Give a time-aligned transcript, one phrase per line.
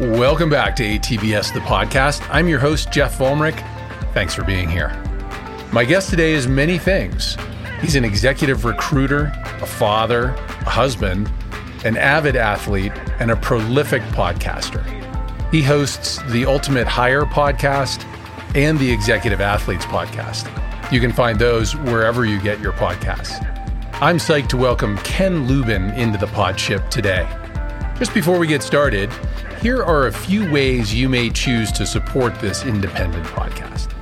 [0.00, 2.26] Welcome back to ATBS, the podcast.
[2.30, 3.60] I'm your host, Jeff Volmrich.
[4.14, 4.88] Thanks for being here.
[5.74, 7.36] My guest today is many things.
[7.82, 11.30] He's an executive recruiter, a father, a husband,
[11.84, 14.82] an avid athlete, and a prolific podcaster.
[15.50, 18.02] He hosts the Ultimate Hire podcast
[18.56, 20.50] and the Executive Athletes podcast.
[20.90, 23.46] You can find those wherever you get your podcasts.
[24.00, 27.28] I'm psyched to welcome Ken Lubin into the podship today.
[27.98, 29.10] Just before we get started,
[29.60, 33.92] here are a few ways you may choose to support this independent podcast.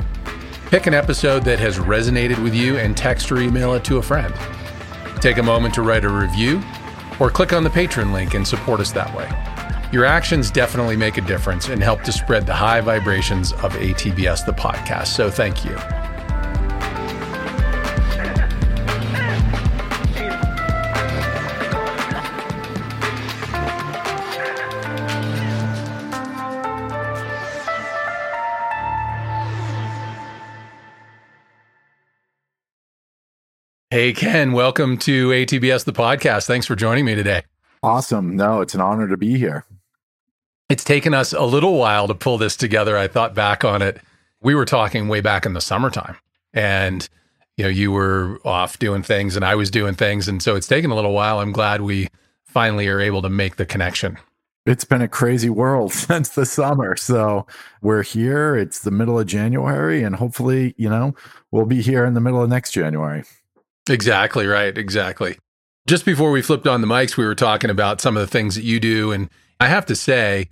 [0.71, 4.03] Pick an episode that has resonated with you and text or email it to a
[4.03, 4.33] friend.
[5.21, 6.63] Take a moment to write a review
[7.19, 9.29] or click on the Patreon link and support us that way.
[9.91, 14.47] Your actions definitely make a difference and help to spread the high vibrations of ATBS,
[14.47, 15.09] the podcast.
[15.09, 15.77] So thank you.
[33.99, 36.47] Hey, Ken, welcome to ATBS, the podcast.
[36.47, 37.43] Thanks for joining me today.
[37.83, 38.37] Awesome.
[38.37, 39.65] No, it's an honor to be here.
[40.69, 42.97] It's taken us a little while to pull this together.
[42.97, 44.01] I thought back on it.
[44.41, 46.17] We were talking way back in the summertime,
[46.55, 47.09] and
[47.57, 50.29] you know, you were off doing things and I was doing things.
[50.29, 51.41] And so it's taken a little while.
[51.41, 52.07] I'm glad we
[52.45, 54.17] finally are able to make the connection.
[54.65, 56.95] It's been a crazy world since the summer.
[56.95, 57.49] So
[57.83, 58.55] we're here.
[58.55, 61.17] It's the middle of January, and hopefully, you know,
[61.51, 63.25] we'll be here in the middle of next January.
[63.91, 64.77] Exactly right.
[64.77, 65.39] Exactly.
[65.87, 68.55] Just before we flipped on the mics, we were talking about some of the things
[68.55, 69.11] that you do.
[69.11, 70.51] And I have to say,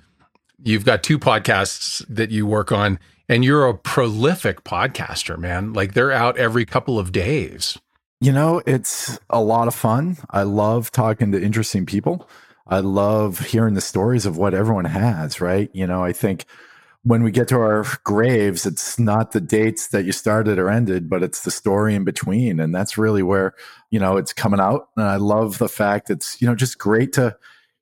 [0.62, 2.98] you've got two podcasts that you work on,
[3.28, 5.72] and you're a prolific podcaster, man.
[5.72, 7.76] Like they're out every couple of days.
[8.20, 10.16] You know, it's a lot of fun.
[10.30, 12.28] I love talking to interesting people.
[12.66, 15.70] I love hearing the stories of what everyone has, right?
[15.74, 16.46] You know, I think
[17.06, 21.08] when we get to our graves, it's not the dates that you started or ended,
[21.08, 22.58] but it's the story in between.
[22.58, 23.54] And that's really where,
[23.92, 24.88] you know, it's coming out.
[24.96, 27.36] And I love the fact it's, you know, just great to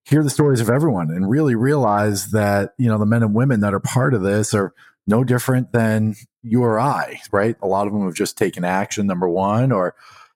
[0.05, 3.61] hear the stories of everyone and really realize that, you know, the men and women
[3.61, 4.75] that are part of this are
[5.07, 7.57] no different than you or I, right?
[7.63, 9.95] A lot of them have just taken action, number one, or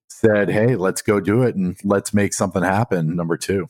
[0.09, 3.67] said, hey, let's go do it and let's make something happen, number two.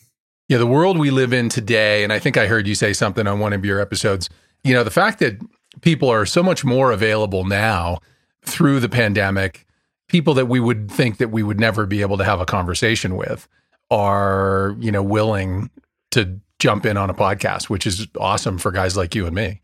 [0.49, 3.27] Yeah, the world we live in today, and I think I heard you say something
[3.27, 4.31] on one of your episodes
[4.65, 5.39] you know, the fact that
[5.81, 7.99] people are so much more available now
[8.43, 9.67] through the pandemic,
[10.09, 13.17] people that we would think that we would never be able to have a conversation
[13.17, 13.49] with
[13.91, 15.71] are, you know, willing
[16.11, 19.61] to jump in on a podcast, which is awesome for guys like you and me.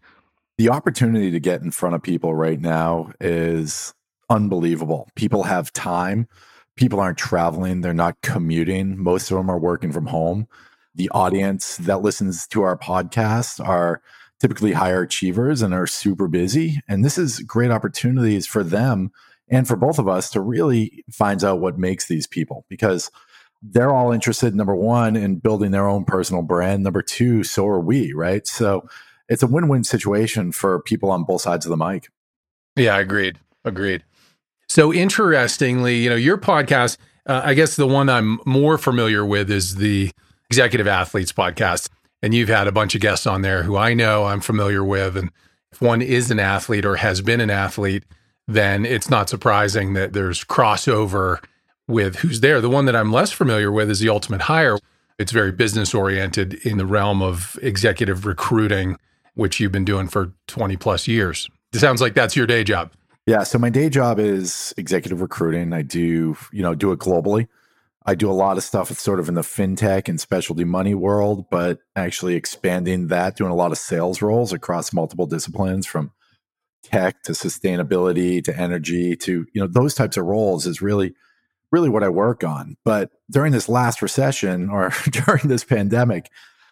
[0.57, 3.93] The opportunity to get in front of people right now is
[4.31, 5.09] unbelievable.
[5.17, 6.29] People have time.
[6.77, 9.01] People aren't traveling, they're not commuting.
[9.01, 10.49] Most of them are working from home.
[10.95, 14.01] The audience that listens to our podcast are
[14.41, 16.81] typically higher achievers and are super busy.
[16.89, 19.13] And this is great opportunities for them
[19.49, 23.11] and for both of us to really find out what makes these people because
[23.63, 26.83] they're all interested, number one, in building their own personal brand.
[26.83, 28.47] Number two, so are we, right?
[28.47, 28.87] So
[29.29, 32.09] it's a win win situation for people on both sides of the mic.
[32.77, 33.39] Yeah, agreed.
[33.65, 34.05] Agreed.
[34.69, 39.51] So interestingly, you know, your podcast, uh, I guess the one I'm more familiar with
[39.51, 40.11] is the
[40.51, 41.89] Executive Athletes podcast.
[42.25, 45.15] And you've had a bunch of guests on there who I know I'm familiar with.
[45.15, 45.31] And
[45.71, 48.05] if one is an athlete or has been an athlete,
[48.49, 51.45] then it's not surprising that there's crossover
[51.87, 52.63] with who's there.
[52.63, 54.79] The one that I'm less familiar with is the Ultimate Hire.
[55.19, 58.97] It's very business oriented in the realm of executive recruiting,
[59.35, 61.47] which you've been doing for 20 plus years.
[61.75, 62.91] It sounds like that's your day job.
[63.27, 63.43] Yeah.
[63.43, 65.75] So my day job is executive recruiting.
[65.75, 67.49] I do, you know, do it globally.
[68.07, 70.95] I do a lot of stuff It's sort of in the fintech and specialty money
[70.95, 76.13] world, but actually expanding that, doing a lot of sales roles across multiple disciplines from
[76.83, 81.15] tech to sustainability to energy to, you know, those types of roles is really,
[81.73, 82.77] really what I work on.
[82.85, 86.31] But during this last recession or during this pandemic,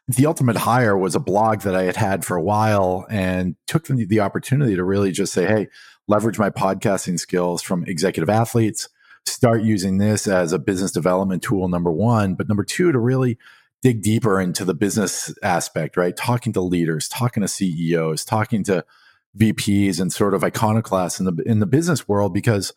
[0.08, 3.86] the ultimate hire was a blog that I had had for a while and took
[3.86, 5.68] the, the opportunity to really just say, hey,
[6.08, 8.88] leverage my podcasting skills from executive athletes
[9.26, 12.34] start using this as a business development tool, number one.
[12.34, 13.38] But number two, to really
[13.82, 16.16] dig deeper into the business aspect, right?
[16.16, 18.84] Talking to leaders, talking to CEOs, talking to
[19.36, 22.72] VPs and sort of iconoclasts in the in the business world because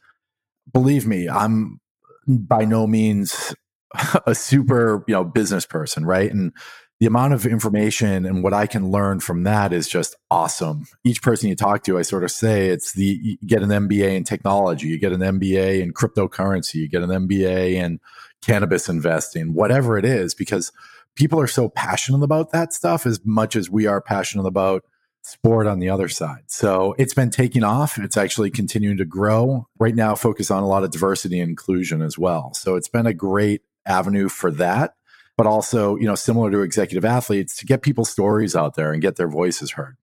[0.72, 1.80] believe me, I'm
[2.28, 3.54] by no means
[4.26, 6.32] a super, you know, business person, right?
[6.32, 6.54] And
[7.00, 10.88] the amount of information and what I can learn from that is just awesome.
[11.04, 14.16] Each person you talk to, I sort of say it's the you get an MBA
[14.16, 18.00] in technology, you get an MBA in cryptocurrency, you get an MBA in
[18.42, 20.72] cannabis investing, whatever it is, because
[21.16, 24.84] people are so passionate about that stuff as much as we are passionate about
[25.22, 26.44] sport on the other side.
[26.48, 27.98] So it's been taking off.
[27.98, 29.68] It's actually continuing to grow.
[29.80, 32.54] Right now, focus on a lot of diversity and inclusion as well.
[32.54, 34.96] So it's been a great avenue for that.
[35.38, 39.02] But also, you know, similar to executive athletes, to get people's stories out there and
[39.02, 39.98] get their voices heard.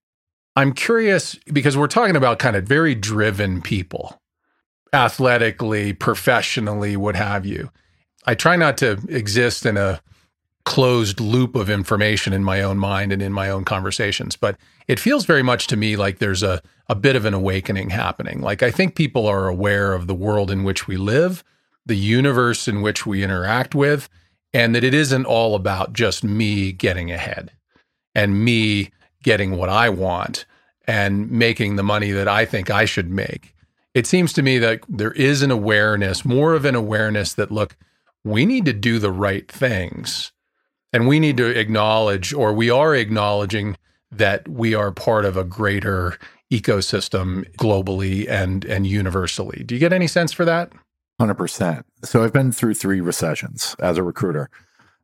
[0.55, 4.21] I'm curious because we're talking about kind of very driven people,
[4.93, 7.71] athletically, professionally, what have you.
[8.25, 10.01] I try not to exist in a
[10.65, 14.57] closed loop of information in my own mind and in my own conversations, but
[14.87, 18.41] it feels very much to me like there's a, a bit of an awakening happening.
[18.41, 21.43] Like I think people are aware of the world in which we live,
[21.85, 24.07] the universe in which we interact with,
[24.53, 27.51] and that it isn't all about just me getting ahead
[28.13, 28.91] and me
[29.23, 30.45] getting what I want
[30.85, 33.53] and making the money that I think I should make.
[33.93, 37.77] It seems to me that there is an awareness, more of an awareness that, look,
[38.23, 40.31] we need to do the right things.
[40.91, 43.77] And we need to acknowledge, or we are acknowledging,
[44.11, 46.19] that we are part of a greater
[46.51, 49.63] ecosystem globally and, and universally.
[49.63, 50.71] Do you get any sense for that?
[51.19, 51.83] 100%.
[52.03, 54.49] So I've been through three recessions as a recruiter.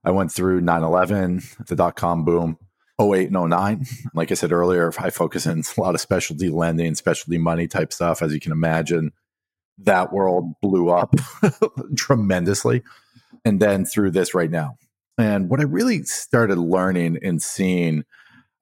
[0.03, 2.57] I went through 9 11, the dot com boom,
[2.99, 3.85] 08 and 09.
[4.13, 7.93] Like I said earlier, I focus in a lot of specialty lending, specialty money type
[7.93, 8.21] stuff.
[8.21, 9.11] As you can imagine,
[9.77, 11.15] that world blew up
[11.95, 12.83] tremendously
[13.45, 14.75] and then through this right now.
[15.17, 18.03] And what I really started learning and seeing,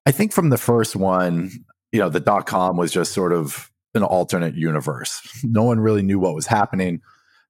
[0.06, 1.52] I think from the first one,
[1.92, 5.22] you know, the dot com was just sort of an alternate universe.
[5.44, 7.02] No one really knew what was happening.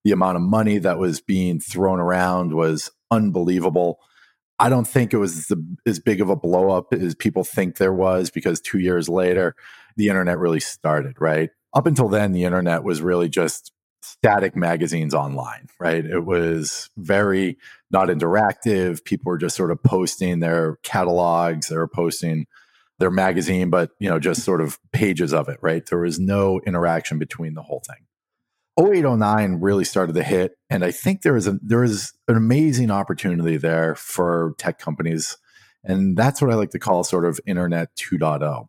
[0.08, 4.00] The amount of money that was being thrown around was unbelievable.
[4.58, 7.76] I don't think it was the, as big of a blow up as people think
[7.76, 9.54] there was because two years later,
[9.98, 11.50] the internet really started, right?
[11.74, 16.06] Up until then, the internet was really just static magazines online, right?
[16.06, 17.58] It was very
[17.92, 19.04] not interactive.
[19.04, 22.48] People were just sort of posting their catalogs, they were posting
[23.00, 25.86] their magazine, but you know, just sort of pages of it, right?
[25.86, 28.06] There was no interaction between the whole thing.
[28.80, 32.92] 0809 really started to hit and i think there is a there is an amazing
[32.92, 35.38] opportunity there for tech companies
[35.84, 38.68] and that's what i like to call sort of internet 2.0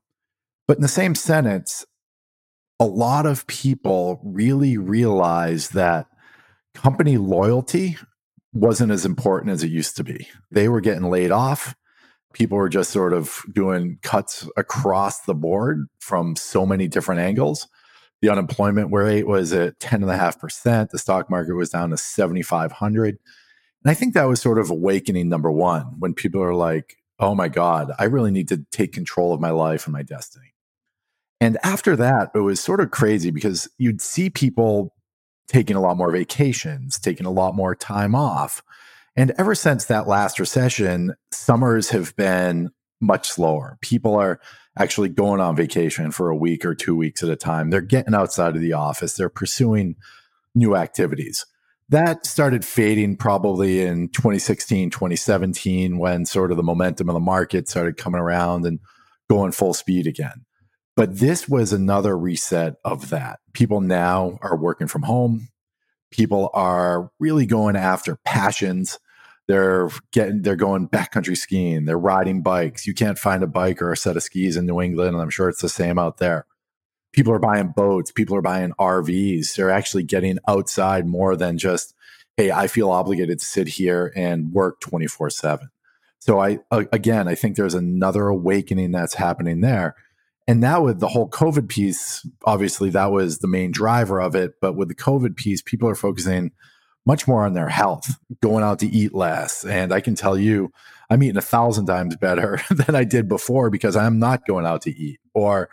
[0.66, 1.84] but in the same sentence
[2.80, 6.06] a lot of people really realized that
[6.74, 7.96] company loyalty
[8.52, 10.28] wasn't as important as it used to be.
[10.50, 11.74] They were getting laid off.
[12.32, 17.66] People were just sort of doing cuts across the board from so many different angles.
[18.20, 20.90] The unemployment rate was at 10.5%.
[20.90, 23.18] The stock market was down to 7,500.
[23.84, 27.34] And I think that was sort of awakening number one when people are like, oh
[27.34, 30.54] my God, I really need to take control of my life and my destiny.
[31.40, 34.94] And after that, it was sort of crazy because you'd see people
[35.46, 38.62] taking a lot more vacations, taking a lot more time off.
[39.16, 43.78] And ever since that last recession, summers have been much slower.
[43.80, 44.40] People are
[44.78, 47.70] actually going on vacation for a week or two weeks at a time.
[47.70, 49.96] They're getting outside of the office, they're pursuing
[50.54, 51.46] new activities.
[51.90, 57.68] That started fading probably in 2016, 2017, when sort of the momentum of the market
[57.68, 58.78] started coming around and
[59.30, 60.44] going full speed again.
[60.96, 63.38] But this was another reset of that.
[63.54, 65.48] People now are working from home.
[66.10, 68.98] People are really going after passions.
[69.48, 71.84] They're getting, they're going backcountry skiing.
[71.84, 72.86] They're riding bikes.
[72.86, 75.14] You can't find a bike or a set of skis in New England.
[75.14, 76.46] And I'm sure it's the same out there.
[77.12, 78.12] People are buying boats.
[78.12, 79.56] People are buying RVs.
[79.56, 81.94] They're actually getting outside more than just,
[82.36, 85.70] hey, I feel obligated to sit here and work 24 7.
[86.20, 89.96] So I, again, I think there's another awakening that's happening there
[90.48, 94.54] and now with the whole COVID piece, obviously that was the main driver of it.
[94.62, 96.52] But with the COVID piece, people are focusing
[97.06, 99.64] much more on their health, going out to eat less.
[99.64, 100.72] And I can tell you,
[101.10, 104.82] I'm eating a thousand times better than I did before because I'm not going out
[104.82, 105.20] to eat.
[105.34, 105.70] Or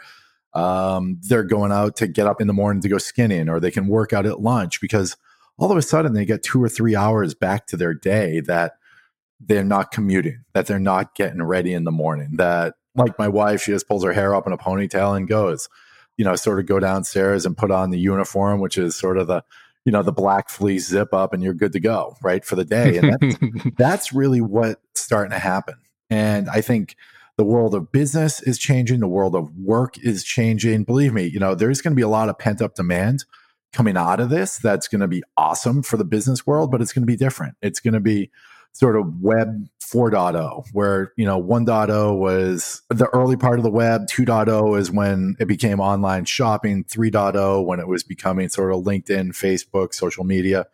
[0.54, 3.72] um, they're going out to get up in the morning to go skinning, or they
[3.72, 5.18] can work out at lunch because
[5.58, 8.74] all of a sudden they get two or three hours back to their day that
[9.40, 13.62] they're not commuting, that they're not getting ready in the morning, that like my wife,
[13.62, 15.68] she just pulls her hair up in a ponytail and goes,
[16.18, 19.28] you know, sort of go downstairs and put on the uniform, which is sort of
[19.28, 19.44] the,
[19.86, 22.66] you know, the black fleece zip up and you're good to go, right, for the
[22.66, 22.98] day.
[22.98, 23.38] And that's,
[23.78, 25.76] that's really what's starting to happen.
[26.10, 26.96] And I think
[27.38, 30.84] the world of business is changing, the world of work is changing.
[30.84, 33.26] Believe me, you know, there's going to be a lot of pent up demand
[33.74, 36.94] coming out of this that's going to be awesome for the business world, but it's
[36.94, 37.56] going to be different.
[37.62, 38.32] It's going to be
[38.72, 44.08] sort of web 4.0 where you know 1.0 was the early part of the web
[44.08, 49.30] 2.0 is when it became online shopping 3.0 when it was becoming sort of linkedin
[49.30, 50.66] facebook social media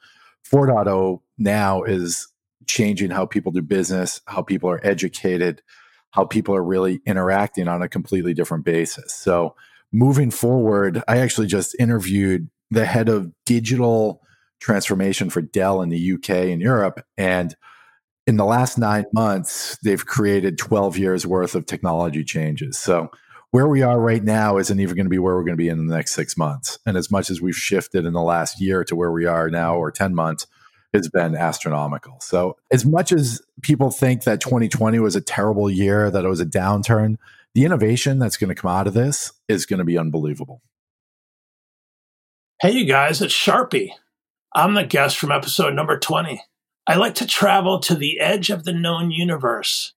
[0.51, 2.27] 4.0 now is
[2.65, 5.61] changing how people do business, how people are educated,
[6.11, 9.13] how people are really interacting on a completely different basis.
[9.13, 9.55] So,
[9.91, 14.21] moving forward, I actually just interviewed the head of digital
[14.59, 17.05] transformation for Dell in the UK and Europe.
[17.17, 17.55] And
[18.27, 22.77] in the last nine months, they've created 12 years worth of technology changes.
[22.77, 23.11] So,
[23.51, 25.67] where we are right now isn't even going to be where we're going to be
[25.67, 26.79] in the next six months.
[26.85, 29.75] And as much as we've shifted in the last year to where we are now
[29.75, 30.47] or 10 months,
[30.93, 32.17] it's been astronomical.
[32.21, 36.39] So, as much as people think that 2020 was a terrible year, that it was
[36.39, 37.17] a downturn,
[37.53, 40.61] the innovation that's going to come out of this is going to be unbelievable.
[42.61, 43.91] Hey, you guys, it's Sharpie.
[44.53, 46.41] I'm the guest from episode number 20.
[46.91, 49.93] I like to travel to the edge of the known universe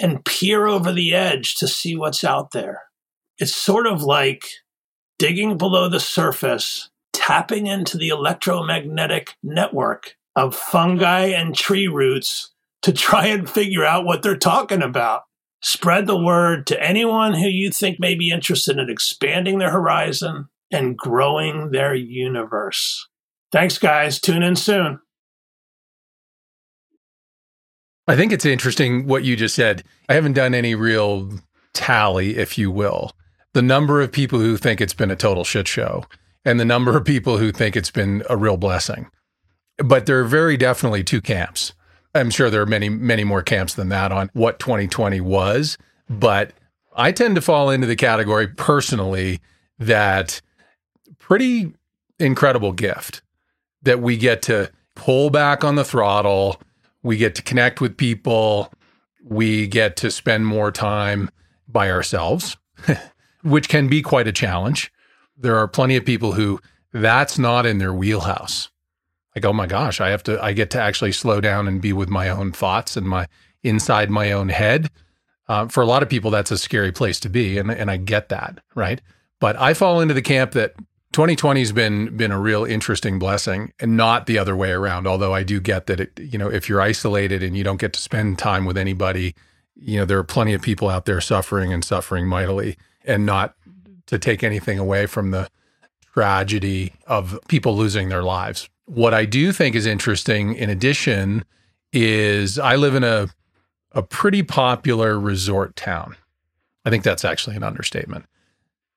[0.00, 2.82] and peer over the edge to see what's out there.
[3.38, 4.44] It's sort of like
[5.18, 12.92] digging below the surface, tapping into the electromagnetic network of fungi and tree roots to
[12.92, 15.22] try and figure out what they're talking about.
[15.64, 20.48] Spread the word to anyone who you think may be interested in expanding their horizon
[20.70, 23.08] and growing their universe.
[23.50, 24.20] Thanks, guys.
[24.20, 25.00] Tune in soon.
[28.08, 29.82] I think it's interesting what you just said.
[30.08, 31.30] I haven't done any real
[31.72, 33.12] tally, if you will.
[33.52, 36.04] The number of people who think it's been a total shit show
[36.44, 39.10] and the number of people who think it's been a real blessing.
[39.78, 41.72] But there are very definitely two camps.
[42.14, 45.76] I'm sure there are many, many more camps than that on what 2020 was.
[46.08, 46.52] But
[46.94, 49.40] I tend to fall into the category personally
[49.78, 50.40] that
[51.18, 51.74] pretty
[52.18, 53.22] incredible gift
[53.82, 56.60] that we get to pull back on the throttle,
[57.06, 58.72] we get to connect with people,
[59.24, 61.30] we get to spend more time
[61.68, 62.56] by ourselves,
[63.44, 64.92] which can be quite a challenge.
[65.36, 66.60] There are plenty of people who
[66.92, 68.70] that's not in their wheelhouse.
[69.36, 71.92] Like, oh my gosh, I have to, I get to actually slow down and be
[71.92, 73.28] with my own thoughts and my
[73.62, 74.90] inside my own head.
[75.48, 77.56] Uh, for a lot of people, that's a scary place to be.
[77.56, 78.58] And, and I get that.
[78.74, 79.00] Right.
[79.38, 80.74] But I fall into the camp that
[81.16, 85.32] 2020 has been been a real interesting blessing and not the other way around although
[85.32, 88.00] i do get that it, you know if you're isolated and you don't get to
[88.02, 89.34] spend time with anybody
[89.76, 93.54] you know there are plenty of people out there suffering and suffering mightily and not
[94.04, 95.48] to take anything away from the
[96.12, 98.68] tragedy of people losing their lives.
[98.84, 101.46] What i do think is interesting in addition
[101.94, 103.28] is i live in a
[103.92, 106.14] a pretty popular resort town.
[106.84, 108.26] I think that's actually an understatement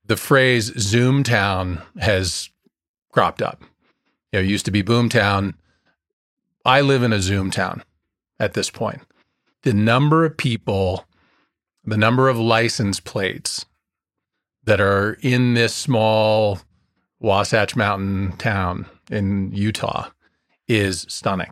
[0.09, 2.49] the phrase Zoom Town has
[3.11, 3.61] cropped up.
[4.31, 5.53] You know, it used to be Boomtown.
[6.65, 7.83] I live in a Zoom town
[8.39, 9.01] at this point.
[9.61, 11.05] The number of people,
[11.85, 13.67] the number of license plates
[14.63, 16.59] that are in this small
[17.19, 20.09] Wasatch Mountain town in Utah
[20.67, 21.51] is stunning.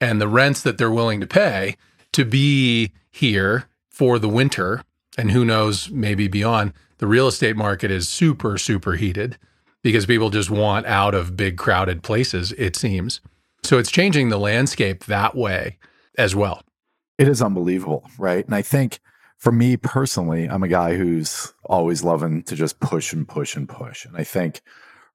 [0.00, 1.76] And the rents that they're willing to pay
[2.12, 4.84] to be here for the winter
[5.18, 9.38] and who knows, maybe beyond, the real estate market is super, super heated
[9.82, 13.20] because people just want out of big crowded places, it seems.
[13.62, 15.78] So it's changing the landscape that way
[16.16, 16.62] as well.
[17.16, 18.44] It is unbelievable, right?
[18.44, 19.00] And I think
[19.36, 23.68] for me personally, I'm a guy who's always loving to just push and push and
[23.68, 24.04] push.
[24.04, 24.60] And I think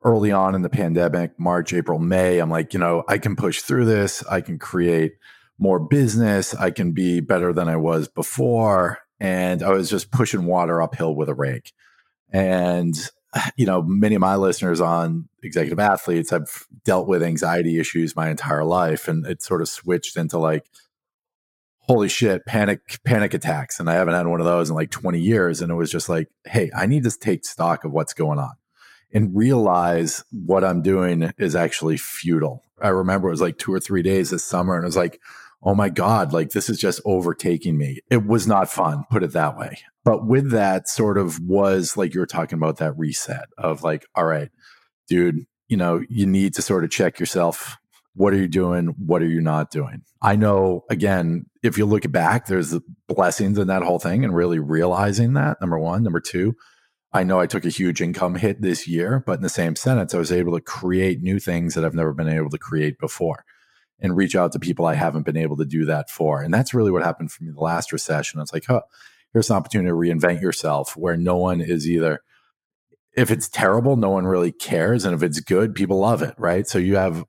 [0.03, 3.61] early on in the pandemic, March, April, May, I'm like, you know, I can push
[3.61, 4.23] through this.
[4.25, 5.13] I can create
[5.57, 6.53] more business.
[6.55, 11.15] I can be better than I was before and I was just pushing water uphill
[11.15, 11.72] with a rake.
[12.30, 12.96] And
[13.56, 18.30] you know, many of my listeners on executive athletes, I've dealt with anxiety issues my
[18.30, 20.65] entire life, and it sort of switched into like,
[21.80, 25.20] holy shit, panic, panic attacks, and I haven't had one of those in like 20
[25.20, 25.62] years.
[25.62, 28.53] And it was just like, hey, I need to take stock of what's going on
[29.13, 32.63] and realize what I'm doing is actually futile.
[32.82, 35.22] I remember it was like two or three days this summer, and it was like,
[35.63, 38.00] oh my God, like this is just overtaking me.
[38.10, 39.77] It was not fun, put it that way.
[40.03, 44.05] But with that, sort of was like you were talking about that reset of like,
[44.15, 44.50] all right,
[45.08, 47.77] dude, you know, you need to sort of check yourself.
[48.15, 48.93] What are you doing?
[48.98, 50.03] What are you not doing?
[50.22, 52.77] I know, again, if you look back, there's
[53.08, 55.60] blessings in that whole thing and really realizing that.
[55.62, 56.03] Number one.
[56.03, 56.55] Number two,
[57.13, 60.13] I know I took a huge income hit this year, but in the same sentence,
[60.13, 63.46] I was able to create new things that I've never been able to create before
[64.00, 66.41] and reach out to people I haven't been able to do that for.
[66.41, 68.41] And that's really what happened for me the last recession.
[68.41, 68.81] It's like, huh,
[69.31, 72.21] here's an opportunity to reinvent yourself where no one is either
[73.15, 75.05] if it's terrible, no one really cares.
[75.05, 76.67] And if it's good, people love it, right?
[76.67, 77.23] So you have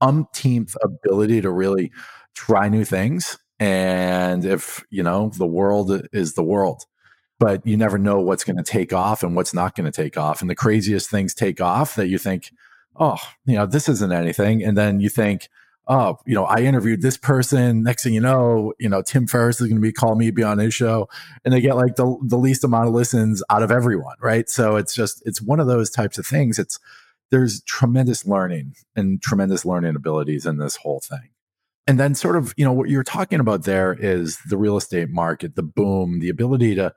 [0.00, 1.90] umpteenth ability to really
[2.34, 3.38] try new things.
[3.58, 6.84] And if, you know, the world is the world,
[7.40, 10.16] but you never know what's going to take off and what's not going to take
[10.16, 10.40] off.
[10.40, 12.52] And the craziest things take off that you think,
[12.94, 14.62] oh, you know, this isn't anything.
[14.62, 15.48] And then you think,
[15.88, 17.82] oh, you know, I interviewed this person.
[17.82, 20.42] Next thing you know, you know, Tim Ferriss is going to be calling me be
[20.42, 21.08] on his show,
[21.44, 24.48] and they get like the the least amount of listens out of everyone, right?
[24.48, 26.58] So it's just it's one of those types of things.
[26.58, 26.78] It's
[27.30, 31.30] there's tremendous learning and tremendous learning abilities in this whole thing.
[31.86, 35.10] And then sort of, you know, what you're talking about there is the real estate
[35.10, 36.92] market, the boom, the ability to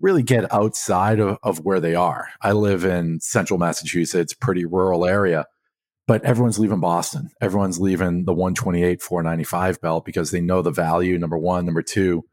[0.00, 2.28] really get outside of, of where they are.
[2.42, 5.46] I live in central Massachusetts, pretty rural area
[6.06, 7.30] but everyone's leaving Boston.
[7.40, 11.18] Everyone's leaving the 128, 495 belt because they know the value.
[11.18, 11.66] Number one.
[11.66, 12.24] Number two,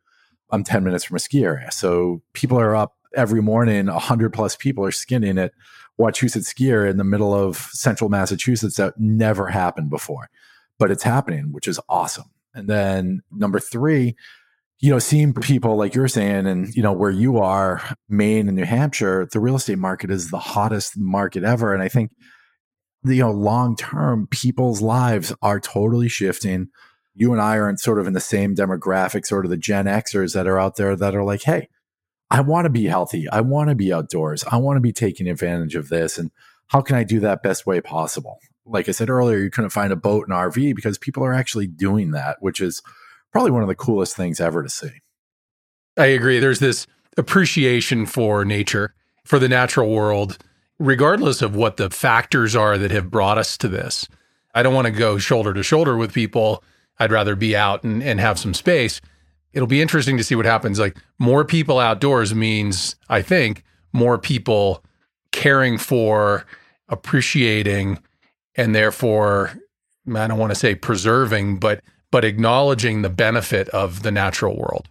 [0.51, 1.71] I'm 10 minutes from a ski area.
[1.71, 5.53] So people are up every morning, 100 plus people are skinning at
[5.99, 8.77] Wachusett Skier in the middle of central Massachusetts.
[8.77, 10.29] That never happened before,
[10.79, 12.31] but it's happening, which is awesome.
[12.53, 14.15] And then number three,
[14.79, 18.57] you know, seeing people like you're saying, and you know, where you are, Maine and
[18.57, 21.73] New Hampshire, the real estate market is the hottest market ever.
[21.73, 22.11] And I think
[23.05, 26.69] you know, long term, people's lives are totally shifting.
[27.15, 29.85] You and I are in sort of in the same demographic, sort of the Gen
[29.85, 31.69] Xers that are out there that are like, hey,
[32.31, 33.29] I want to be healthy.
[33.29, 34.43] I want to be outdoors.
[34.51, 36.17] I want to be taking advantage of this.
[36.17, 36.31] And
[36.67, 38.39] how can I do that best way possible?
[38.65, 41.67] Like I said earlier, you couldn't find a boat and RV because people are actually
[41.67, 42.81] doing that, which is
[43.31, 44.89] probably one of the coolest things ever to see.
[45.97, 46.39] I agree.
[46.39, 48.95] There's this appreciation for nature,
[49.25, 50.39] for the natural world
[50.79, 54.07] regardless of what the factors are that have brought us to this.
[54.55, 56.63] I don't want to go shoulder to shoulder with people.
[56.99, 59.01] I'd rather be out and, and have some space.
[59.51, 60.79] It'll be interesting to see what happens.
[60.79, 63.63] Like more people outdoors means, I think,
[63.93, 64.83] more people
[65.31, 66.45] caring for,
[66.89, 67.99] appreciating,
[68.55, 69.59] and therefore,
[70.07, 74.87] I don't want to say preserving, but but acknowledging the benefit of the natural world,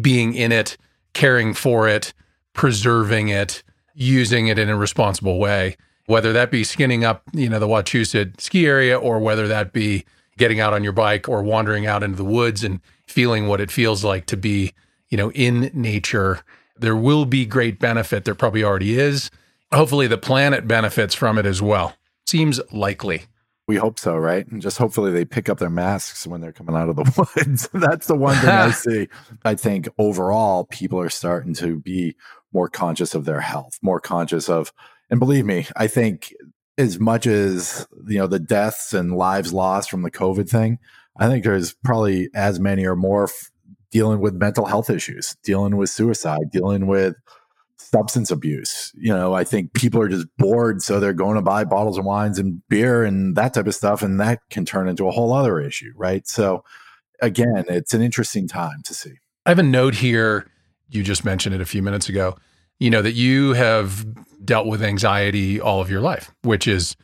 [0.00, 0.78] being in it,
[1.12, 2.14] caring for it,
[2.54, 3.62] preserving it,
[3.94, 5.76] using it in a responsible way,
[6.06, 10.04] whether that be skinning up, you know, the Wachusett ski area or whether that be
[10.36, 13.70] getting out on your bike or wandering out into the woods and feeling what it
[13.70, 14.72] feels like to be,
[15.08, 16.40] you know, in nature.
[16.76, 18.24] There will be great benefit.
[18.24, 19.30] There probably already is.
[19.72, 21.94] Hopefully the planet benefits from it as well.
[22.26, 23.24] Seems likely.
[23.66, 24.46] We hope so, right?
[24.46, 27.68] And just hopefully they pick up their masks when they're coming out of the woods.
[27.72, 29.08] That's the one thing I see.
[29.44, 32.14] I think overall, people are starting to be
[32.54, 34.72] more conscious of their health, more conscious of,
[35.10, 36.32] and believe me, I think
[36.78, 40.78] as much as, you know, the deaths and lives lost from the COVID thing,
[41.16, 43.50] I think there's probably as many or more f-
[43.90, 47.14] dealing with mental health issues, dealing with suicide, dealing with
[47.76, 48.92] substance abuse.
[48.96, 50.82] You know, I think people are just bored.
[50.82, 54.02] So they're going to buy bottles of wines and beer and that type of stuff.
[54.02, 55.92] And that can turn into a whole other issue.
[55.94, 56.26] Right.
[56.26, 56.64] So
[57.22, 59.12] again, it's an interesting time to see.
[59.46, 60.50] I have a note here
[60.88, 62.36] you just mentioned it a few minutes ago,
[62.78, 64.04] you know, that you have
[64.44, 66.96] dealt with anxiety all of your life, which is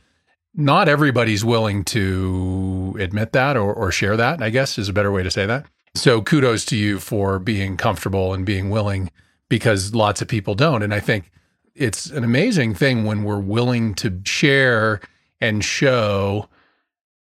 [0.54, 5.12] not everybody's willing to admit that or, or share that, I guess is a better
[5.12, 5.66] way to say that.
[5.94, 9.10] So kudos to you for being comfortable and being willing
[9.48, 10.82] because lots of people don't.
[10.82, 11.30] And I think
[11.74, 15.00] it's an amazing thing when we're willing to share
[15.40, 16.48] and show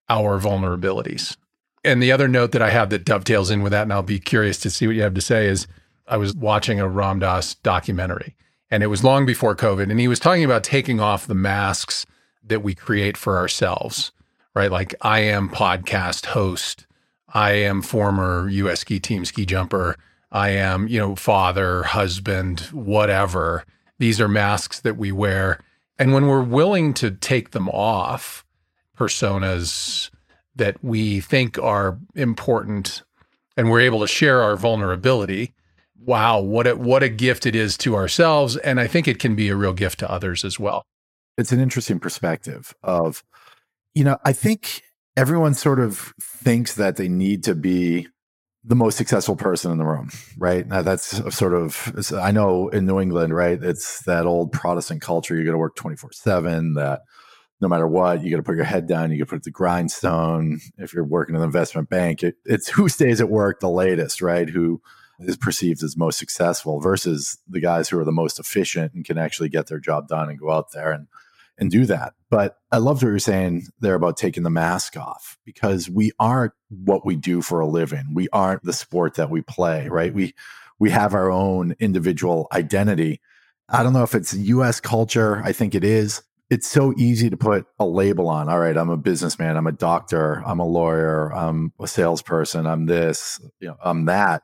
[0.09, 1.37] our vulnerabilities.
[1.83, 4.19] And the other note that I have that dovetails in with that, and I'll be
[4.19, 5.67] curious to see what you have to say, is
[6.09, 8.35] I was watching a Ram Dass documentary,
[8.71, 12.05] and it was long before COVID, and he was talking about taking off the masks
[12.43, 14.11] that we create for ourselves,
[14.55, 14.71] right?
[14.71, 16.87] Like I am podcast host,
[17.31, 18.79] I am former U.S.
[18.81, 19.95] ski team ski jumper,
[20.31, 23.63] I am you know father, husband, whatever.
[23.99, 25.59] These are masks that we wear,
[25.99, 28.43] and when we're willing to take them off,
[28.97, 30.09] personas
[30.55, 33.03] that we think are important
[33.55, 35.53] and we're able to share our vulnerability
[36.05, 38.57] wow, what a, what a gift it is to ourselves.
[38.57, 40.83] And I think it can be a real gift to others as well.
[41.37, 43.23] It's an interesting perspective of,
[43.93, 44.83] you know, I think
[45.15, 48.07] everyone sort of thinks that they need to be
[48.63, 50.67] the most successful person in the room, right?
[50.67, 53.61] Now that's sort of, I know in New England, right?
[53.61, 55.35] It's that old Protestant culture.
[55.35, 57.01] You got to work 24 seven, that
[57.61, 59.11] no matter what, you got to put your head down.
[59.11, 60.59] You got to put the grindstone.
[60.77, 64.21] If you're working in an investment bank, it, it's who stays at work the latest,
[64.21, 64.49] right?
[64.49, 64.81] Who,
[65.19, 69.17] is perceived as most successful versus the guys who are the most efficient and can
[69.17, 71.07] actually get their job done and go out there and
[71.57, 72.13] and do that.
[72.29, 76.53] But I loved what you're saying there about taking the mask off because we aren't
[76.69, 78.13] what we do for a living.
[78.13, 80.13] We aren't the sport that we play, right?
[80.13, 80.33] We
[80.79, 83.19] we have our own individual identity.
[83.67, 86.23] I don't know if it's US culture, I think it is.
[86.49, 88.49] It's so easy to put a label on.
[88.49, 92.87] All right, I'm a businessman, I'm a doctor, I'm a lawyer, I'm a salesperson, I'm
[92.87, 94.41] this, you know, I'm that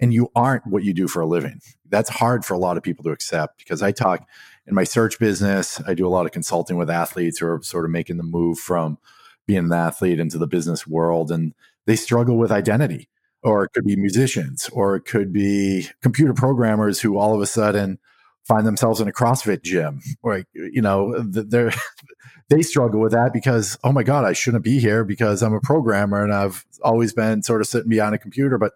[0.00, 1.60] and you aren't what you do for a living.
[1.88, 4.26] That's hard for a lot of people to accept because I talk
[4.66, 7.84] in my search business, I do a lot of consulting with athletes who are sort
[7.84, 8.98] of making the move from
[9.46, 11.54] being an athlete into the business world and
[11.86, 13.08] they struggle with identity
[13.42, 17.46] or it could be musicians or it could be computer programmers who all of a
[17.46, 17.98] sudden
[18.44, 21.72] find themselves in a CrossFit gym or you know they're
[22.48, 25.60] they struggle with that because oh my god I shouldn't be here because I'm a
[25.60, 28.72] programmer and I've always been sort of sitting behind a computer but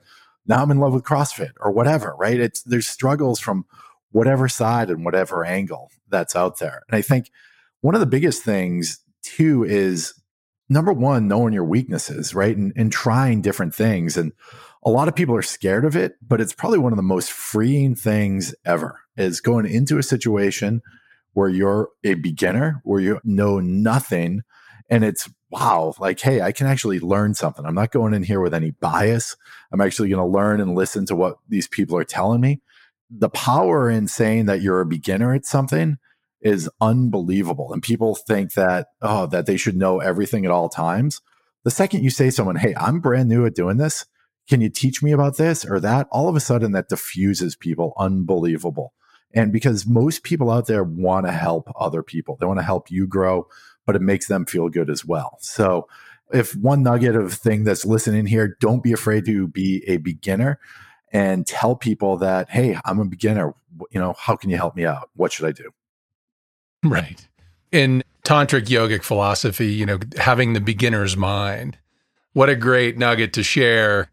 [0.48, 2.38] now I'm in love with CrossFit or whatever right?
[2.40, 3.66] It's there's struggles from
[4.10, 6.82] whatever side and whatever angle that's out there.
[6.88, 7.30] And I think
[7.80, 10.14] one of the biggest things too is
[10.68, 12.56] number one knowing your weaknesses right?
[12.56, 14.16] And, and trying different things.
[14.16, 14.32] And
[14.82, 17.30] a lot of people are scared of it but it's probably one of the most
[17.30, 20.80] freeing things ever is going into a situation
[21.38, 24.42] where you're a beginner, where you know nothing,
[24.88, 27.64] and it's wow, like, hey, I can actually learn something.
[27.64, 29.36] I'm not going in here with any bias.
[29.72, 32.60] I'm actually going to learn and listen to what these people are telling me.
[33.10, 35.96] The power in saying that you're a beginner at something
[36.40, 37.72] is unbelievable.
[37.72, 41.22] And people think that, oh, that they should know everything at all times.
[41.64, 44.04] The second you say someone, hey, I'm brand new at doing this,
[44.48, 46.08] can you teach me about this or that?
[46.10, 48.92] All of a sudden that diffuses people unbelievable.
[49.34, 52.90] And because most people out there want to help other people, they want to help
[52.90, 53.46] you grow,
[53.88, 55.38] but it makes them feel good as well.
[55.40, 55.88] So,
[56.30, 60.60] if one nugget of thing that's listening here, don't be afraid to be a beginner
[61.10, 63.54] and tell people that, hey, I'm a beginner.
[63.90, 65.08] You know, how can you help me out?
[65.16, 65.70] What should I do?
[66.84, 67.26] Right.
[67.72, 71.78] In tantric yogic philosophy, you know, having the beginner's mind,
[72.34, 74.10] what a great nugget to share.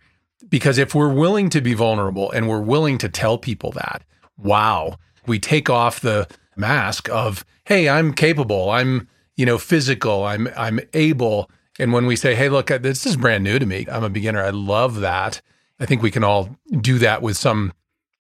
[0.47, 4.05] Because if we're willing to be vulnerable and we're willing to tell people that,
[4.38, 10.48] wow, we take off the mask of, hey, I'm capable, I'm, you know, physical, I'm
[10.56, 11.50] I'm able.
[11.80, 13.86] And when we say, hey, look, uh, this is brand new to me.
[13.91, 14.41] I'm a beginner.
[14.41, 15.41] I love that.
[15.80, 17.74] I think we can all do that with some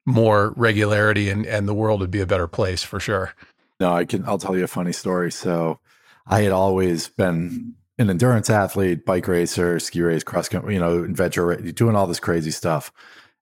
[0.05, 3.33] more regularity and and the world would be a better place for sure.
[3.79, 5.31] No, I can I'll tell you a funny story.
[5.31, 5.79] So
[6.27, 11.03] I had always been an endurance athlete, bike racer, ski race, cross country, you know,
[11.03, 12.91] adventure, doing all this crazy stuff.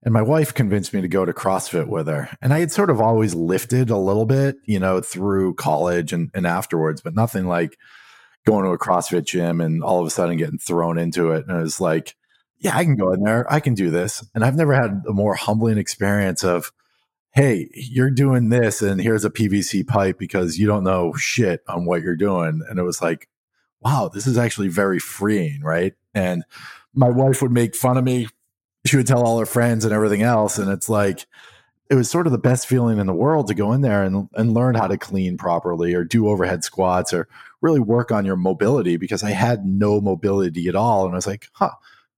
[0.04, 2.30] And my wife convinced me to go to CrossFit with her.
[2.42, 6.30] And I had sort of always lifted a little bit, you know, through college and,
[6.34, 7.78] and afterwards, but nothing like
[8.46, 11.46] going to a CrossFit gym and all of a sudden getting thrown into it.
[11.48, 12.16] And it was like,
[12.60, 13.52] yeah, I can go in there.
[13.52, 14.26] I can do this.
[14.36, 16.72] And I've never had a more humbling experience of,
[17.32, 21.86] hey, you're doing this and here's a PVC pipe because you don't know shit on
[21.86, 22.62] what you're doing.
[22.70, 23.28] And it was like,
[23.82, 25.94] wow, this is actually very freeing, right?
[26.14, 26.44] And
[26.94, 28.28] my wife would make fun of me
[28.86, 30.58] she would tell all her friends and everything else.
[30.58, 31.26] And it's like,
[31.90, 34.30] it was sort of the best feeling in the world to go in there and,
[34.34, 37.28] and learn how to clean properly or do overhead squats or
[37.62, 41.06] really work on your mobility because I had no mobility at all.
[41.06, 41.72] And I was like, huh,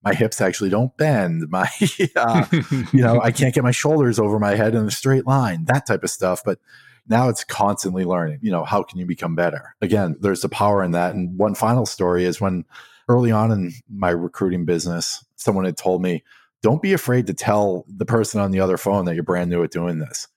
[0.03, 1.47] my hips actually don't bend.
[1.49, 1.69] My,
[2.15, 2.45] uh,
[2.93, 5.87] you know, I can't get my shoulders over my head in a straight line, that
[5.87, 6.43] type of stuff.
[6.45, 6.59] But
[7.07, 9.75] now it's constantly learning, you know, how can you become better?
[9.81, 11.15] Again, there's the power in that.
[11.15, 12.65] And one final story is when
[13.09, 16.23] early on in my recruiting business, someone had told me,
[16.65, 19.61] don't be afraid to tell the person on the other phone that you're brand new
[19.61, 20.27] at doing this.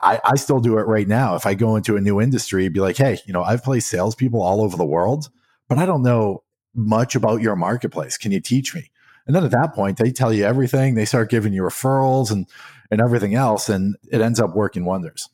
[0.00, 1.34] I, I still do it right now.
[1.34, 4.40] If I go into a new industry, be like, hey, you know, I've placed salespeople
[4.40, 5.28] all over the world,
[5.68, 8.16] but I don't know much about your marketplace.
[8.16, 8.92] Can you teach me?
[9.26, 10.94] And then at that point, they tell you everything.
[10.94, 12.46] They start giving you referrals and
[12.92, 15.30] and everything else, and it ends up working wonders.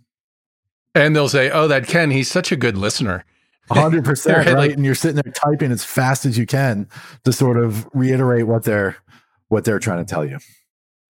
[0.94, 3.26] And they'll say, "Oh, that Ken, he's such a good listener."
[3.70, 4.56] hundred percent, right?
[4.56, 6.88] Like, and you're sitting there typing as fast as you can
[7.24, 8.96] to sort of reiterate what they're
[9.48, 10.38] what they're trying to tell you.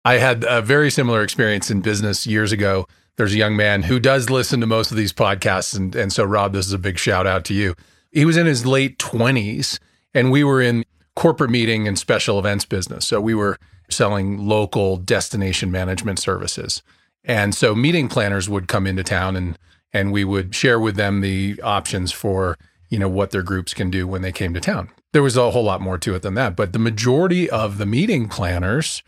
[0.03, 2.87] I had a very similar experience in business years ago.
[3.17, 5.75] There's a young man who does listen to most of these podcasts.
[5.75, 7.75] And, and so, Rob, this is a big shout out to you.
[8.11, 9.79] He was in his late 20s,
[10.13, 13.07] and we were in corporate meeting and special events business.
[13.07, 13.57] So, we were
[13.89, 16.83] selling local destination management services.
[17.23, 19.57] And so, meeting planners would come into town and
[19.95, 22.57] and we would share with them the options for
[22.89, 25.51] you know what their groups can do when they came to town there was a
[25.51, 26.57] whole lot more to it than that.
[26.57, 29.01] But the majority of the meeting planners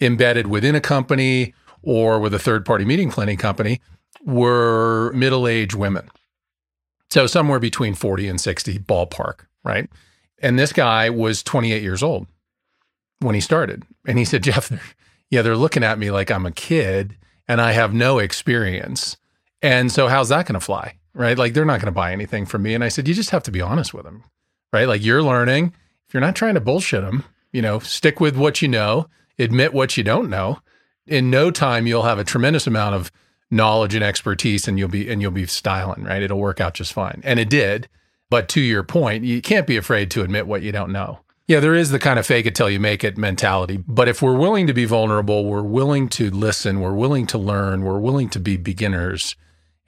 [0.00, 3.80] embedded within a company or with a third party meeting planning company
[4.24, 6.08] were middle aged women.
[7.10, 9.90] So somewhere between 40 and 60 ballpark, right?
[10.40, 12.28] And this guy was 28 years old
[13.18, 13.82] when he started.
[14.06, 14.70] And he said, Jeff,
[15.28, 17.16] yeah, they're looking at me like I'm a kid
[17.48, 19.16] and I have no experience.
[19.60, 20.98] And so how's that going to fly?
[21.14, 21.36] Right?
[21.36, 22.74] Like they're not going to buy anything from me.
[22.74, 24.22] And I said, you just have to be honest with them
[24.72, 24.88] right?
[24.88, 25.74] Like you're learning.
[26.06, 29.72] If you're not trying to bullshit them, you know, stick with what you know, admit
[29.74, 30.60] what you don't know.
[31.06, 33.10] In no time, you'll have a tremendous amount of
[33.50, 36.22] knowledge and expertise, and you'll be and you'll be styling, right?
[36.22, 37.88] It'll work out just fine, and it did.
[38.30, 41.20] But to your point, you can't be afraid to admit what you don't know.
[41.46, 43.82] Yeah, there is the kind of fake it till you make it mentality.
[43.88, 47.84] But if we're willing to be vulnerable, we're willing to listen, we're willing to learn,
[47.84, 49.34] we're willing to be beginners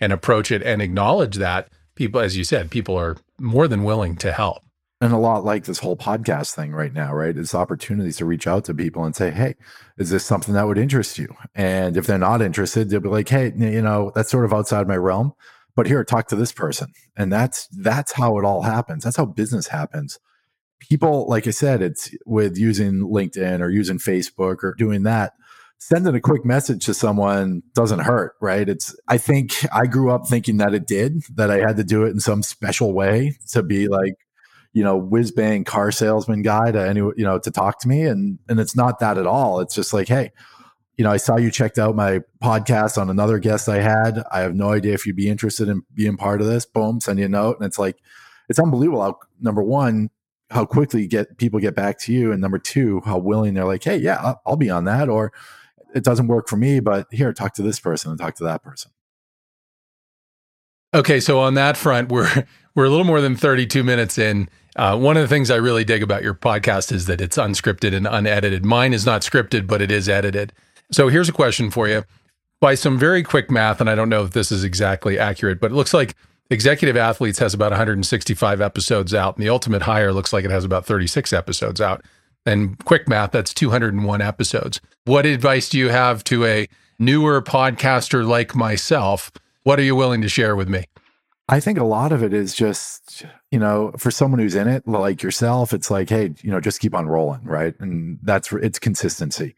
[0.00, 4.16] and approach it and acknowledge that people, as you said, people are more than willing
[4.16, 4.64] to help.
[5.00, 7.36] And a lot like this whole podcast thing right now, right?
[7.36, 9.54] It's opportunities to reach out to people and say, Hey,
[9.96, 11.34] is this something that would interest you?
[11.54, 14.86] And if they're not interested, they'll be like, Hey, you know, that's sort of outside
[14.86, 15.32] my realm,
[15.74, 16.92] but here, talk to this person.
[17.16, 19.04] And that's, that's how it all happens.
[19.04, 20.18] That's how business happens.
[20.80, 25.32] People, like I said, it's with using LinkedIn or using Facebook or doing that.
[25.78, 28.68] Sending a quick message to someone doesn't hurt, right?
[28.68, 32.04] It's, I think I grew up thinking that it did, that I had to do
[32.04, 34.14] it in some special way to be like,
[34.72, 38.02] you know, whiz bang car salesman guy to any, you know, to talk to me.
[38.02, 39.60] And, and it's not that at all.
[39.60, 40.30] It's just like, Hey,
[40.96, 44.22] you know, I saw you checked out my podcast on another guest I had.
[44.30, 46.66] I have no idea if you'd be interested in being part of this.
[46.66, 47.56] Boom, send you a note.
[47.58, 47.96] And it's like,
[48.48, 50.10] it's unbelievable how, number one,
[50.50, 52.32] how quickly get people get back to you.
[52.32, 55.08] And number two, how willing they're like, Hey, yeah, I'll, I'll be on that.
[55.08, 55.32] Or
[55.94, 58.62] it doesn't work for me, but here, talk to this person and talk to that
[58.62, 58.92] person.
[60.92, 61.20] Okay.
[61.20, 64.48] So on that front, we're, we're a little more than 32 minutes in.
[64.76, 67.94] Uh, one of the things I really dig about your podcast is that it's unscripted
[67.94, 68.64] and unedited.
[68.64, 70.52] Mine is not scripted, but it is edited.
[70.92, 72.04] So here's a question for you.
[72.60, 75.72] By some very quick math, and I don't know if this is exactly accurate, but
[75.72, 76.14] it looks like
[76.50, 80.64] Executive Athletes has about 165 episodes out, and the Ultimate Hire looks like it has
[80.64, 82.04] about 36 episodes out.
[82.44, 84.80] And quick math, that's 201 episodes.
[85.04, 89.30] What advice do you have to a newer podcaster like myself?
[89.62, 90.84] What are you willing to share with me?
[91.50, 94.86] I think a lot of it is just, you know, for someone who's in it,
[94.86, 97.74] like yourself, it's like, hey, you know, just keep on rolling, right?
[97.80, 99.56] And that's it's consistency.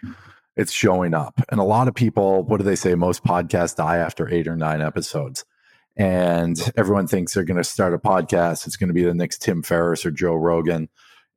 [0.56, 1.38] It's showing up.
[1.50, 2.94] And a lot of people, what do they say?
[2.94, 5.44] Most podcasts die after eight or nine episodes.
[5.94, 8.66] And everyone thinks they're going to start a podcast.
[8.66, 10.88] It's going to be the next Tim Ferriss or Joe Rogan.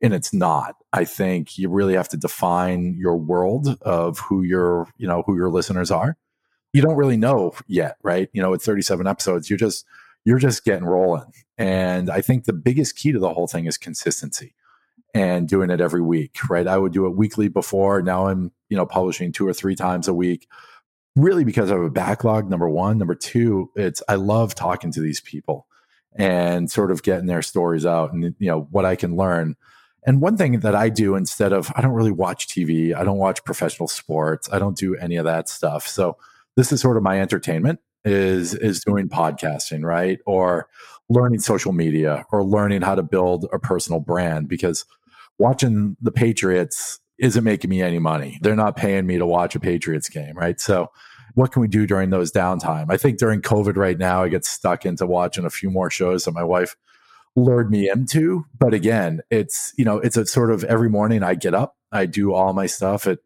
[0.01, 0.75] And it's not.
[0.93, 5.35] I think you really have to define your world of who your, you know, who
[5.35, 6.15] your listeners are.
[6.71, 8.29] You don't really know yet, right?
[8.31, 9.85] You know, with 37 episodes, you're just
[10.25, 11.31] you're just getting rolling.
[11.57, 14.55] And I think the biggest key to the whole thing is consistency
[15.13, 16.67] and doing it every week, right?
[16.67, 18.01] I would do it weekly before.
[18.01, 20.47] Now I'm, you know, publishing two or three times a week,
[21.15, 22.49] really because have a backlog.
[22.49, 22.97] Number one.
[22.97, 25.67] Number two, it's, I love talking to these people
[26.17, 29.55] and sort of getting their stories out and, you know, what I can learn.
[30.07, 33.17] And one thing that I do instead of, I don't really watch TV, I don't
[33.17, 35.87] watch professional sports, I don't do any of that stuff.
[35.87, 36.17] So
[36.55, 40.19] this is sort of my entertainment is is doing podcasting, right?
[40.25, 40.67] Or
[41.09, 44.85] learning social media or learning how to build a personal brand because
[45.37, 48.39] watching the Patriots isn't making me any money.
[48.41, 50.59] They're not paying me to watch a Patriots game, right?
[50.59, 50.91] So
[51.33, 52.87] what can we do during those downtime?
[52.89, 56.25] I think during COVID right now, I get stuck into watching a few more shows
[56.25, 56.75] that my wife
[57.35, 58.45] lured me into.
[58.57, 62.05] But again, it's, you know, it's a sort of every morning I get up, I
[62.05, 63.19] do all my stuff at,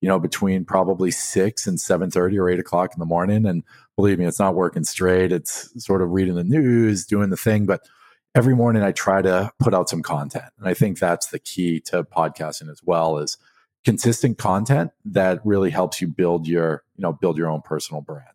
[0.00, 3.46] you know, between probably six and seven thirty or eight o'clock in the morning.
[3.46, 3.62] And
[3.96, 5.32] believe me, it's not working straight.
[5.32, 7.80] It's sort of reading the news, doing the thing, but
[8.34, 10.50] every morning I try to put out some content.
[10.58, 13.38] And I think that's the key to podcasting as well is
[13.84, 18.26] consistent content that really helps you build your, you know, build your own personal brand.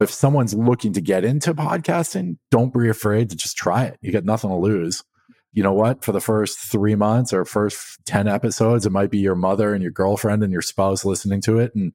[0.00, 3.98] If someone's looking to get into podcasting, don't be afraid to just try it.
[4.00, 5.04] You got nothing to lose.
[5.52, 6.04] You know what?
[6.04, 9.82] For the first three months or first 10 episodes, it might be your mother and
[9.82, 11.74] your girlfriend and your spouse listening to it.
[11.74, 11.92] And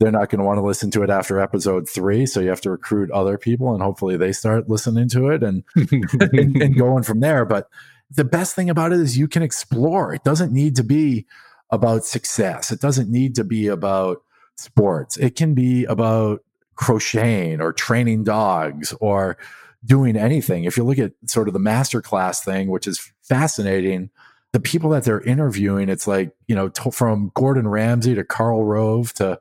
[0.00, 2.24] they're not going to want to listen to it after episode three.
[2.24, 5.62] So you have to recruit other people and hopefully they start listening to it and,
[5.76, 7.44] and, and, going from there.
[7.44, 7.68] But
[8.10, 10.14] the best thing about it is you can explore.
[10.14, 11.26] It doesn't need to be
[11.70, 12.72] about success.
[12.72, 14.22] It doesn't need to be about
[14.56, 15.18] sports.
[15.18, 16.42] It can be about
[16.76, 19.36] crocheting or training dogs or
[19.84, 20.64] doing anything.
[20.64, 24.08] If you look at sort of the masterclass thing, which is fascinating,
[24.52, 28.64] the people that they're interviewing, it's like, you know, to, from Gordon Ramsay to Karl
[28.64, 29.38] Rove to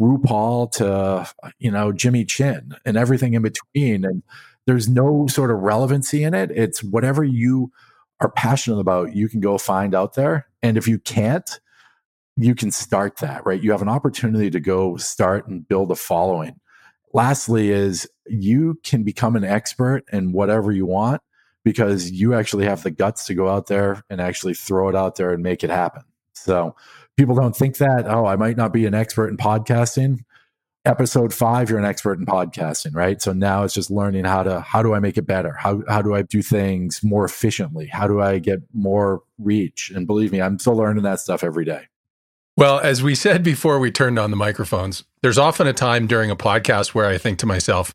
[0.00, 4.22] RuPaul to you know Jimmy Chin and everything in between and
[4.66, 6.50] there's no sort of relevancy in it.
[6.50, 7.72] It's whatever you
[8.20, 10.46] are passionate about you can go find out there.
[10.62, 11.60] And if you can't
[12.36, 13.62] you can start that right?
[13.62, 16.58] You have an opportunity to go start and build a following.
[17.12, 21.20] Lastly is you can become an expert in whatever you want
[21.64, 25.16] because you actually have the guts to go out there and actually throw it out
[25.16, 26.02] there and make it happen.
[26.34, 26.74] So
[27.20, 30.20] people don't think that, oh, I might not be an expert in podcasting.
[30.86, 33.20] Episode five, you're an expert in podcasting, right?
[33.20, 35.52] So now it's just learning how to how do I make it better?
[35.52, 37.88] How how do I do things more efficiently?
[37.88, 39.92] How do I get more reach?
[39.94, 41.88] And believe me, I'm still learning that stuff every day.
[42.56, 46.30] Well, as we said before we turned on the microphones, there's often a time during
[46.30, 47.94] a podcast where I think to myself,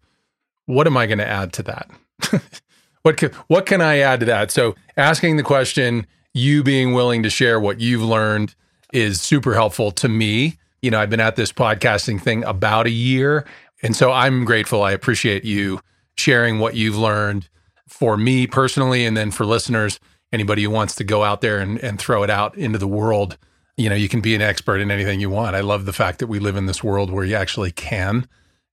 [0.67, 1.89] what am I going to add to that?
[3.01, 4.51] what can, what can I add to that?
[4.51, 8.53] So asking the question, you being willing to share what you've learned,
[8.95, 10.58] is super helpful to me.
[10.81, 13.45] You know, I've been at this podcasting thing about a year.
[13.84, 14.84] And so I'm grateful.
[14.84, 15.81] I appreciate you
[16.15, 17.49] sharing what you've learned
[17.89, 19.99] for me personally and then for listeners.
[20.31, 23.38] anybody who wants to go out there and, and throw it out into the world,
[23.77, 25.55] you know, you can be an expert in anything you want.
[25.55, 28.27] I love the fact that we live in this world where you actually can.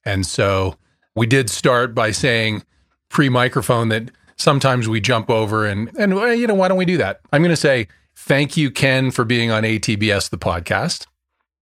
[0.05, 0.77] And so
[1.17, 2.63] we did start by saying
[3.11, 6.97] pre microphone that sometimes we jump over and, and, you know, why don't we do
[6.99, 7.21] that?
[7.33, 11.07] I'm going to say, thank you, Ken, for being on ATBS, the podcast.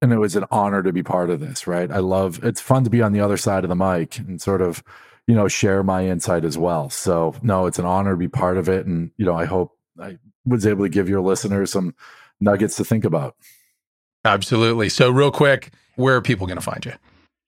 [0.03, 1.91] And it was an honor to be part of this, right?
[1.91, 4.63] I love it's fun to be on the other side of the mic and sort
[4.63, 4.83] of,
[5.27, 6.89] you know, share my insight as well.
[6.89, 8.87] So, no, it's an honor to be part of it.
[8.87, 11.95] And, you know, I hope I was able to give your listeners some
[12.41, 13.37] nuggets to think about.
[14.25, 14.89] Absolutely.
[14.89, 16.95] So, real quick, where are people going to find you?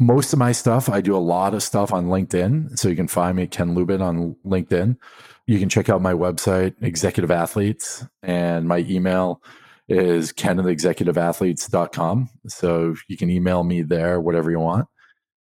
[0.03, 2.77] Most of my stuff, I do a lot of stuff on LinkedIn.
[2.77, 4.97] So, you can find me, Ken Lubin, on LinkedIn.
[5.47, 9.41] You can check out my website, Executive Athletes, and my email
[9.89, 12.31] is ken at executiveathletes.com.
[12.49, 14.89] So, you can email me there, whatever you want.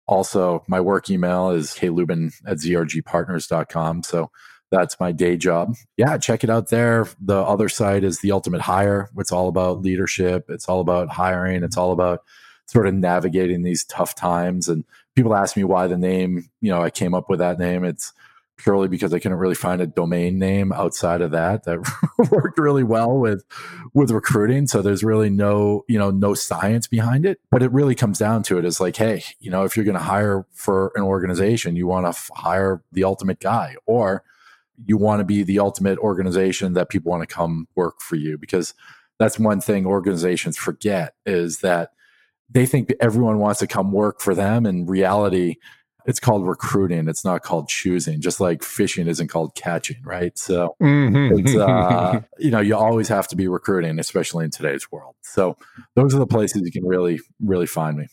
[0.08, 4.02] Also, my work email is klubin at zrgpartners.com.
[4.02, 4.32] So,
[4.72, 5.76] that's my day job.
[5.98, 7.08] Yeah, check it out there.
[7.22, 9.12] The other side is the ultimate hire.
[9.20, 10.46] It's all about leadership.
[10.50, 11.63] It's all about hiring.
[11.63, 12.22] It's all about
[12.67, 14.67] sort of navigating these tough times.
[14.67, 17.84] And people ask me why the name, you know, I came up with that name.
[17.84, 18.13] It's
[18.58, 21.80] purely because I couldn't really find a domain name outside of that that
[22.32, 23.45] worked really well with
[23.93, 24.67] with recruiting.
[24.67, 27.39] So there's really no, you know, no science behind it.
[27.51, 29.97] But it really comes down to it is like, hey, you know, if you're going
[29.97, 34.23] to hire for an organization, you want to f- hire the ultimate guy or
[34.86, 38.38] you want to be the ultimate organization that people want to come work for you
[38.38, 38.73] because
[39.19, 41.91] that's one thing organizations forget is that
[42.49, 44.65] they think everyone wants to come work for them.
[44.65, 45.55] In reality
[46.05, 47.10] it's called recruiting.
[47.10, 50.38] It's not called choosing just like fishing isn't called catching right?
[50.38, 51.39] So mm-hmm.
[51.39, 55.15] it's uh, you know you always have to be recruiting especially in today's world.
[55.21, 55.57] So
[55.95, 58.07] those are the places you can really really find me.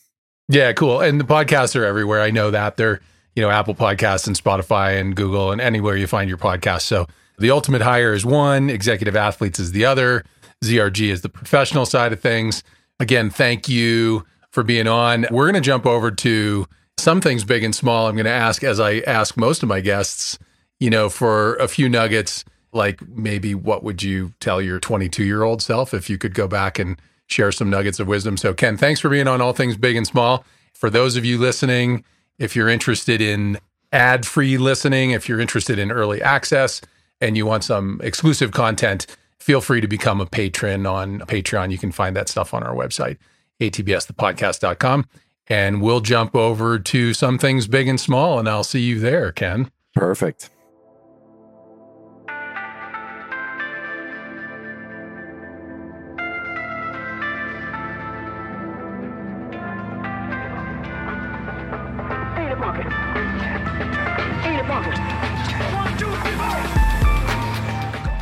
[0.49, 1.01] Yeah cool.
[1.01, 2.21] And the podcasts are everywhere.
[2.21, 2.77] I know that.
[2.77, 3.01] They're
[3.35, 6.83] you know, Apple Podcasts and Spotify and Google and anywhere you find your podcast.
[6.83, 7.07] So
[7.39, 10.25] the ultimate hire is one, executive athletes is the other,
[10.65, 12.63] ZRG is the professional side of things.
[13.01, 15.27] Again, thank you for being on.
[15.31, 18.07] We're going to jump over to some things big and small.
[18.07, 20.39] I'm going to ask, as I ask most of my guests,
[20.79, 25.43] you know, for a few nuggets, like maybe what would you tell your 22 year
[25.43, 28.37] old self if you could go back and share some nuggets of wisdom?
[28.37, 30.45] So, Ken, thanks for being on All Things Big and Small.
[30.73, 32.05] For those of you listening,
[32.39, 33.59] if you're interested in
[33.93, 36.81] ad free listening, if you're interested in early access
[37.21, 39.07] and you want some exclusive content,
[39.45, 41.71] feel free to become a patron on Patreon.
[41.71, 43.19] You can find that stuff on our website,
[43.61, 45.07] atbsthepodcast.com.
[45.49, 49.31] And we'll jump over to some things big and small, and I'll see you there,
[49.33, 49.71] Ken.
[49.95, 50.49] Perfect.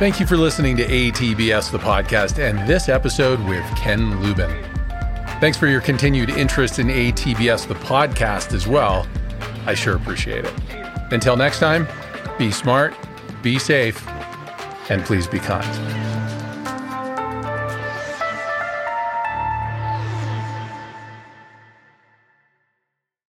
[0.03, 4.51] Thank you for listening to ATBS, the podcast, and this episode with Ken Lubin.
[5.39, 9.07] Thanks for your continued interest in ATBS, the podcast, as well.
[9.65, 10.53] I sure appreciate it.
[11.13, 11.87] Until next time,
[12.37, 12.93] be smart,
[13.41, 14.05] be safe,
[14.89, 16.22] and please be kind.